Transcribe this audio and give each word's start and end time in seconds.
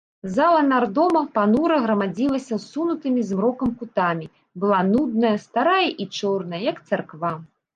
Зала 0.35 0.61
нардома 0.69 1.21
панура 1.35 1.77
грамаздзілася 1.83 2.55
ссунутымі 2.65 3.21
змрокам 3.33 3.69
кутамі, 3.83 4.25
была 4.65 4.79
нудная, 4.89 5.35
старая 5.45 5.87
і 5.91 6.03
чорная, 6.17 6.61
як 6.73 6.77
царква. 6.91 7.31